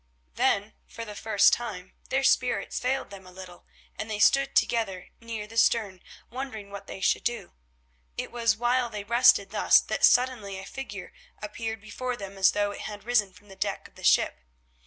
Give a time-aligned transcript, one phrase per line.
[0.33, 5.09] Then, for the first time, their spirits failed them a little, and they stood together
[5.19, 7.53] near the stern wondering what they should do.
[8.17, 12.71] It was while they rested thus that suddenly a figure appeared before them as though
[12.71, 14.39] it had risen from the deck of the ship.